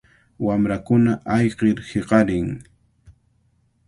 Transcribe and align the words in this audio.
Wamrakuna 0.45 1.13
ayqir 1.35 1.81
hiqarin. 1.89 2.49